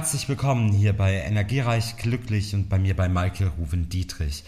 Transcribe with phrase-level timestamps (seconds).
[0.00, 4.44] Herzlich willkommen hier bei Energiereich Glücklich und bei mir bei Michael Ruven Dietrich.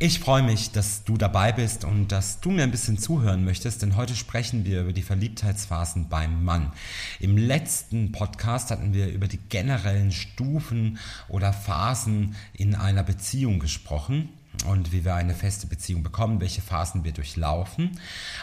[0.00, 3.82] Ich freue mich, dass du dabei bist und dass du mir ein bisschen zuhören möchtest,
[3.82, 6.72] denn heute sprechen wir über die Verliebtheitsphasen beim Mann.
[7.20, 14.30] Im letzten Podcast hatten wir über die generellen Stufen oder Phasen in einer Beziehung gesprochen
[14.66, 17.98] und wie wir eine feste Beziehung bekommen, welche Phasen wir durchlaufen.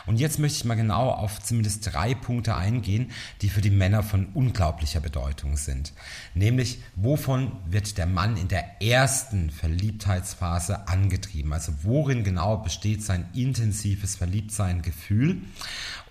[0.05, 4.03] Und jetzt möchte ich mal genau auf zumindest drei Punkte eingehen, die für die Männer
[4.03, 5.93] von unglaublicher Bedeutung sind.
[6.33, 11.53] Nämlich, wovon wird der Mann in der ersten Verliebtheitsphase angetrieben?
[11.53, 15.41] Also worin genau besteht sein intensives Verliebtsein-Gefühl?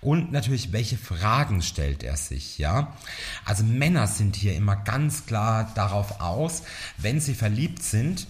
[0.01, 2.95] Und natürlich, welche Fragen stellt er sich, ja?
[3.43, 6.63] Also Männer sind hier immer ganz klar darauf aus,
[6.97, 8.27] wenn sie verliebt sind,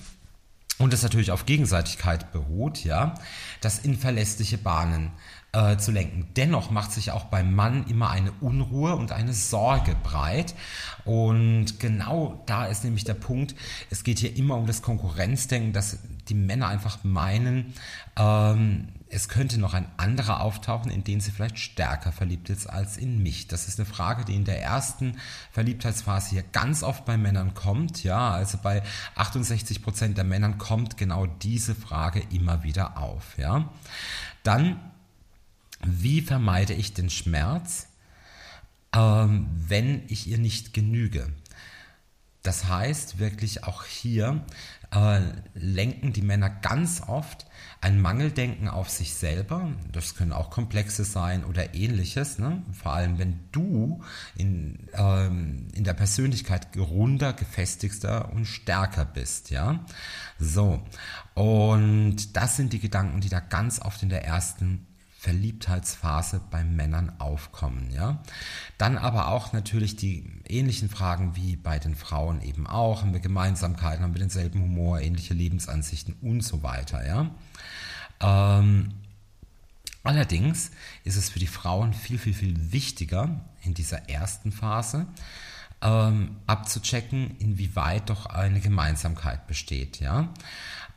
[0.77, 3.15] und es natürlich auf Gegenseitigkeit beruht, ja,
[3.61, 5.11] das in verlässliche Bahnen
[5.55, 6.27] äh, zu lenken.
[6.35, 10.53] Dennoch macht sich auch beim Mann immer eine Unruhe und eine Sorge breit.
[11.05, 13.55] Und genau da ist nämlich der Punkt,
[13.89, 17.73] es geht hier immer um das Konkurrenzdenken, dass die Männer einfach meinen,
[18.17, 22.97] ähm, es könnte noch ein anderer auftauchen, in den sie vielleicht stärker verliebt ist als
[22.97, 23.47] in mich.
[23.47, 25.17] Das ist eine Frage, die in der ersten
[25.51, 28.03] Verliebtheitsphase hier ganz oft bei Männern kommt.
[28.03, 28.81] Ja, also bei
[29.15, 33.37] 68 Prozent der Männern kommt genau diese Frage immer wieder auf.
[33.37, 33.69] Ja,
[34.43, 34.79] dann,
[35.83, 37.87] wie vermeide ich den Schmerz,
[38.93, 41.31] ähm, wenn ich ihr nicht genüge?
[42.43, 44.45] Das heißt wirklich auch hier
[44.95, 45.19] äh,
[45.55, 47.45] lenken die Männer ganz oft
[47.81, 49.71] ein Mangeldenken auf sich selber.
[49.91, 52.39] Das können auch Komplexe sein oder ähnliches.
[52.39, 52.63] Ne?
[52.71, 54.03] Vor allem, wenn du
[54.37, 59.49] in, ähm, in der Persönlichkeit runder, gefestigter und stärker bist.
[59.49, 59.83] Ja,
[60.39, 60.83] so.
[61.33, 64.87] Und das sind die Gedanken, die da ganz oft in der ersten
[65.25, 67.89] Verliebtheitsphase bei Männern aufkommen.
[67.91, 68.21] Ja?
[68.77, 73.01] Dann aber auch natürlich die ähnlichen Fragen wie bei den Frauen eben auch.
[73.01, 77.03] Haben wir Gemeinsamkeiten, haben wir denselben Humor, ähnliche Lebensansichten und so weiter.
[77.07, 77.31] Ja?
[78.21, 78.93] Ähm,
[80.03, 80.69] allerdings
[81.03, 85.07] ist es für die Frauen viel, viel, viel wichtiger in dieser ersten Phase,
[85.81, 89.99] ähm, abzuchecken, inwieweit doch eine Gemeinsamkeit besteht.
[89.99, 90.29] Ja?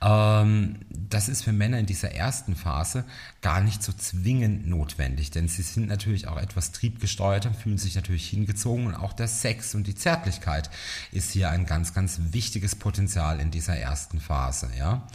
[0.00, 3.04] Ähm, das ist für Männer in dieser ersten Phase
[3.42, 8.28] gar nicht so zwingend notwendig, denn sie sind natürlich auch etwas triebgesteuert, fühlen sich natürlich
[8.28, 10.70] hingezogen und auch der Sex und die Zärtlichkeit
[11.10, 14.69] ist hier ein ganz, ganz wichtiges Potenzial in dieser ersten Phase.
[14.78, 15.06] Ja?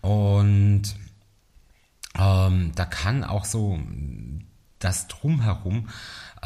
[0.00, 0.82] Und
[2.18, 3.78] ähm, da kann auch so
[4.78, 5.88] das Drumherum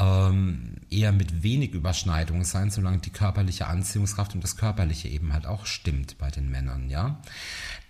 [0.01, 5.47] ähm, eher mit wenig Überschneidungen sein, solange die körperliche Anziehungskraft und das Körperliche eben halt
[5.47, 7.21] auch stimmt bei den Männern, ja.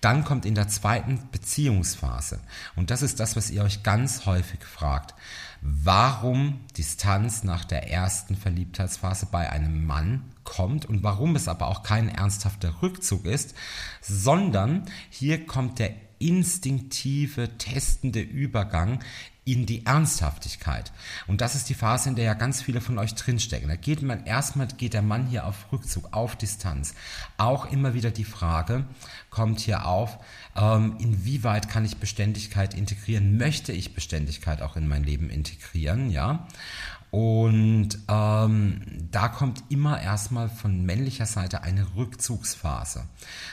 [0.01, 2.41] Dann kommt in der zweiten Beziehungsphase,
[2.75, 5.15] und das ist das, was ihr euch ganz häufig fragt,
[5.61, 11.83] warum Distanz nach der ersten Verliebtheitsphase bei einem Mann kommt und warum es aber auch
[11.83, 13.55] kein ernsthafter Rückzug ist,
[14.01, 19.01] sondern hier kommt der instinktive, testende Übergang
[19.45, 20.93] in die Ernsthaftigkeit.
[21.27, 23.69] Und das ist die Phase, in der ja ganz viele von euch drinstecken.
[23.69, 26.95] Da geht man erstmal, geht der Mann hier auf Rückzug, auf Distanz.
[27.39, 28.85] Auch immer wieder die Frage
[29.31, 30.19] kommt hier auf,
[30.57, 33.39] ähm, inwieweit kann ich Beständigkeit integrieren?
[33.39, 36.11] Möchte ich Beständigkeit auch in mein Leben integrieren?
[36.11, 36.47] Ja.
[37.11, 43.03] Und ähm, da kommt immer erstmal von männlicher Seite eine Rückzugsphase.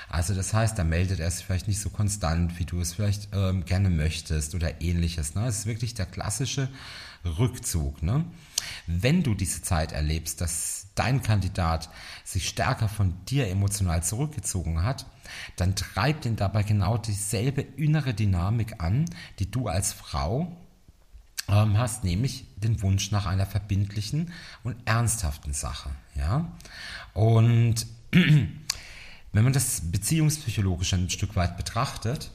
[0.10, 3.30] Also das heißt, da meldet er sich vielleicht nicht so konstant, wie du es vielleicht
[3.34, 5.34] ähm, gerne möchtest oder ähnliches.
[5.34, 5.48] Ne?
[5.48, 6.70] Es ist wirklich der klassische
[7.26, 8.04] Rückzug.
[8.04, 8.26] Ne?
[8.86, 11.90] Wenn du diese Zeit erlebst, dass dein Kandidat
[12.24, 15.06] sich stärker von dir emotional zurückgezogen hat,
[15.56, 19.06] dann treibt ihn dabei genau dieselbe innere Dynamik an,
[19.40, 20.56] die du als Frau
[21.50, 25.90] ähm, hast, nämlich den Wunsch nach einer verbindlichen und ernsthaften Sache.
[26.16, 26.52] Ja?
[27.14, 32.32] Und wenn man das beziehungspsychologisch ein Stück weit betrachtet,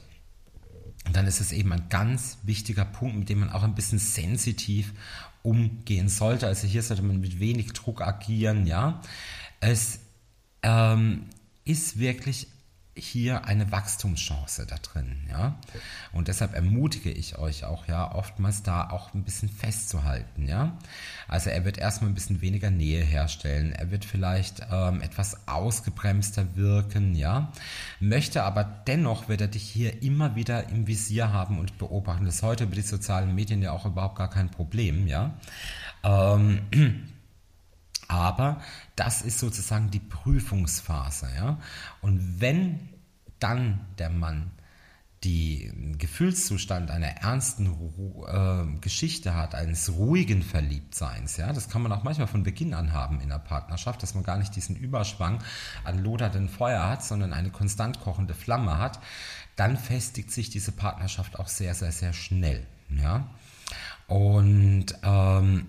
[1.11, 4.93] dann ist es eben ein ganz wichtiger Punkt, mit dem man auch ein bisschen sensitiv
[5.41, 6.47] umgehen sollte.
[6.47, 9.01] Also hier sollte man mit wenig Druck agieren, ja.
[9.59, 9.99] Es
[10.61, 11.25] ähm,
[11.65, 12.47] ist wirklich
[12.95, 15.55] hier eine Wachstumschance da drin, ja.
[16.11, 20.77] Und deshalb ermutige ich euch auch, ja, oftmals da auch ein bisschen festzuhalten, ja.
[21.27, 26.55] Also er wird erstmal ein bisschen weniger Nähe herstellen, er wird vielleicht ähm, etwas ausgebremster
[26.55, 27.51] wirken, ja.
[27.99, 32.25] Möchte aber dennoch wird er dich hier immer wieder im Visier haben und beobachten.
[32.25, 35.33] Das ist heute über die sozialen Medien ja auch überhaupt gar kein Problem, ja.
[36.03, 36.61] Ähm,
[38.07, 38.61] aber
[38.95, 41.29] das ist sozusagen die Prüfungsphase.
[41.35, 41.59] Ja?
[42.01, 42.89] Und wenn
[43.39, 44.51] dann der Mann
[45.23, 47.67] die Gefühlszustand einer ernsten
[48.27, 52.91] äh, Geschichte hat, eines ruhigen Verliebtseins, ja, das kann man auch manchmal von Beginn an
[52.91, 55.39] haben in der Partnerschaft, dass man gar nicht diesen Überschwang
[55.85, 58.99] an loderndem Feuer hat, sondern eine konstant kochende Flamme hat,
[59.55, 63.29] dann festigt sich diese Partnerschaft auch sehr, sehr, sehr schnell, ja.
[64.07, 65.67] Und ähm,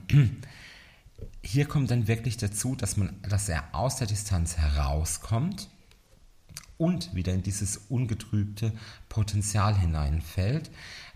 [1.44, 5.68] hier kommt dann wirklich dazu, dass, man, dass er aus der Distanz herauskommt
[6.78, 8.72] und wieder in dieses ungetrübte
[9.08, 10.70] Potenzial hineinfällt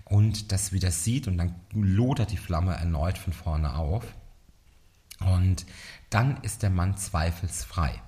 [0.04, 4.04] und das wieder sieht und dann lodert die Flamme erneut von vorne auf.
[5.20, 5.66] Und
[6.10, 8.00] dann ist der Mann zweifelsfrei.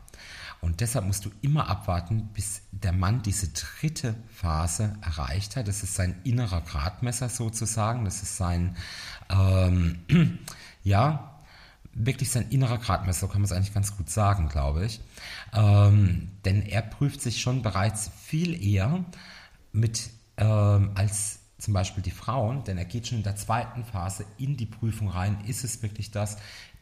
[0.60, 5.68] Und deshalb musst du immer abwarten, bis der Mann diese dritte Phase erreicht hat.
[5.68, 8.04] Das ist sein innerer Gradmesser sozusagen.
[8.04, 8.76] Das ist sein,
[9.30, 9.98] ähm,
[10.84, 11.29] ja,
[12.06, 15.00] wirklich sein innerer Gradmesser, kann man es eigentlich ganz gut sagen, glaube ich.
[15.52, 19.04] Ähm, denn er prüft sich schon bereits viel eher
[19.72, 24.24] mit ähm, als zum Beispiel die Frauen, denn er geht schon in der zweiten Phase
[24.38, 25.44] in die Prüfung rein.
[25.46, 26.38] Ist es wirklich das?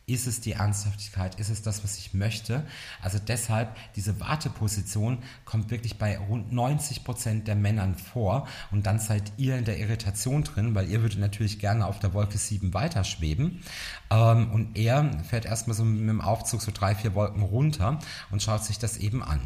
[0.09, 1.39] Ist es die Ernsthaftigkeit?
[1.39, 2.65] Ist es das, was ich möchte?
[3.03, 8.49] Also deshalb, diese Warteposition kommt wirklich bei rund 90 Prozent der Männern vor.
[8.71, 12.15] Und dann seid ihr in der Irritation drin, weil ihr würdet natürlich gerne auf der
[12.15, 13.63] Wolke 7 weiterschweben.
[14.11, 17.99] Ähm, und er fährt erstmal so mit dem Aufzug so drei, vier Wolken runter
[18.31, 19.41] und schaut sich das eben an.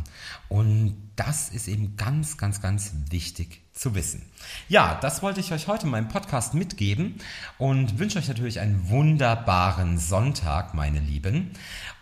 [0.48, 4.22] Und das ist eben ganz, ganz, ganz wichtig zu wissen.
[4.68, 7.16] Ja, das wollte ich euch heute in meinem Podcast mitgeben
[7.58, 11.50] und wünsche euch natürlich einen wunderbaren Sonntag, meine Lieben.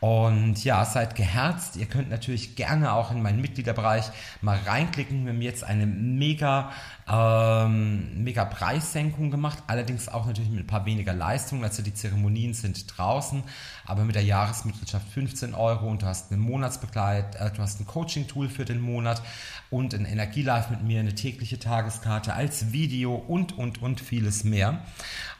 [0.00, 1.76] Und ja, seid geherzt.
[1.76, 4.10] Ihr könnt natürlich gerne auch in meinen Mitgliederbereich
[4.40, 5.26] mal reinklicken.
[5.26, 6.72] Wir haben jetzt eine mega,
[7.06, 9.62] ähm, mega Preissenkung gemacht.
[9.66, 11.64] Allerdings auch natürlich mit ein paar weniger Leistungen.
[11.64, 13.42] Also die Zeremonien sind draußen,
[13.84, 17.86] aber mit der Jahresmitgliedschaft 15 Euro und du hast eine Monatsbegleit, äh, du hast ein
[17.86, 19.22] Coaching-Tool für den Monat
[19.68, 24.82] und ein Energielive mit mir, eine tägliche Tageskarte als Video und, und, und vieles mehr.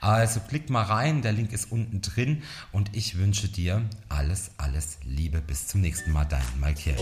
[0.01, 2.43] Also klick mal rein, der Link ist unten drin
[2.73, 5.41] und ich wünsche dir alles, alles Liebe.
[5.41, 6.97] Bis zum nächsten Mal, dein Michael.